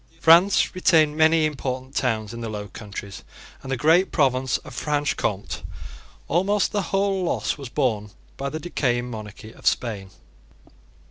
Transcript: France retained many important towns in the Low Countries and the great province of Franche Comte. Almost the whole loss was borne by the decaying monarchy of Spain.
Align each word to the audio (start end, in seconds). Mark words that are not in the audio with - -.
France 0.19 0.73
retained 0.73 1.15
many 1.15 1.45
important 1.45 1.95
towns 1.95 2.33
in 2.33 2.41
the 2.41 2.49
Low 2.49 2.67
Countries 2.67 3.23
and 3.61 3.71
the 3.71 3.77
great 3.77 4.11
province 4.11 4.57
of 4.57 4.73
Franche 4.73 5.15
Comte. 5.15 5.61
Almost 6.27 6.71
the 6.71 6.81
whole 6.89 7.23
loss 7.23 7.55
was 7.55 7.69
borne 7.69 8.09
by 8.35 8.49
the 8.49 8.59
decaying 8.59 9.11
monarchy 9.11 9.51
of 9.53 9.67
Spain. 9.67 10.09